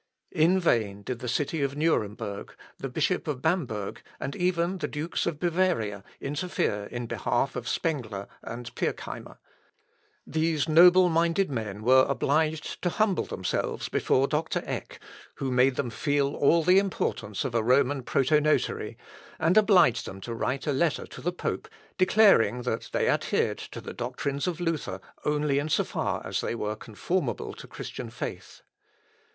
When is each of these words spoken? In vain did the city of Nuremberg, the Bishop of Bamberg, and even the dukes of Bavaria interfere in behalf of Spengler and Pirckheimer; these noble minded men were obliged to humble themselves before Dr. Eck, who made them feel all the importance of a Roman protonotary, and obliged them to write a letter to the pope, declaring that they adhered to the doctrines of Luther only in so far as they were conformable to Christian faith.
In 0.31 0.59
vain 0.59 1.03
did 1.03 1.19
the 1.19 1.27
city 1.27 1.61
of 1.61 1.75
Nuremberg, 1.77 2.55
the 2.79 2.89
Bishop 2.89 3.27
of 3.27 3.43
Bamberg, 3.43 4.01
and 4.19 4.35
even 4.35 4.79
the 4.79 4.87
dukes 4.87 5.27
of 5.27 5.39
Bavaria 5.39 6.03
interfere 6.19 6.85
in 6.85 7.05
behalf 7.05 7.55
of 7.55 7.67
Spengler 7.67 8.27
and 8.41 8.73
Pirckheimer; 8.73 9.37
these 10.25 10.67
noble 10.67 11.07
minded 11.07 11.51
men 11.51 11.83
were 11.83 12.07
obliged 12.09 12.81
to 12.81 12.89
humble 12.89 13.25
themselves 13.25 13.89
before 13.89 14.27
Dr. 14.27 14.63
Eck, 14.65 14.99
who 15.35 15.51
made 15.51 15.75
them 15.75 15.91
feel 15.91 16.33
all 16.33 16.63
the 16.63 16.79
importance 16.79 17.45
of 17.45 17.53
a 17.53 17.61
Roman 17.61 18.01
protonotary, 18.01 18.97
and 19.37 19.55
obliged 19.55 20.07
them 20.07 20.19
to 20.21 20.33
write 20.33 20.65
a 20.65 20.73
letter 20.73 21.05
to 21.05 21.21
the 21.21 21.31
pope, 21.31 21.67
declaring 21.99 22.63
that 22.63 22.89
they 22.91 23.07
adhered 23.07 23.59
to 23.59 23.79
the 23.79 23.93
doctrines 23.93 24.47
of 24.47 24.59
Luther 24.59 24.99
only 25.25 25.59
in 25.59 25.69
so 25.69 25.83
far 25.83 26.25
as 26.25 26.41
they 26.41 26.55
were 26.55 26.75
conformable 26.75 27.53
to 27.53 27.67
Christian 27.67 28.09
faith. 28.09 28.63